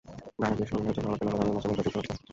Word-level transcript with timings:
গানের 0.41 0.57
দৃশ্যে 0.57 0.75
অভিনয়ের 0.77 0.97
জন্য 0.97 1.07
আমাকে 1.11 1.23
নানা 1.27 1.37
ধরনের 1.39 1.55
নাচের 1.57 1.69
মুদ্রা 1.69 1.83
শিখতে 1.85 1.99
হচ্ছে। 1.99 2.15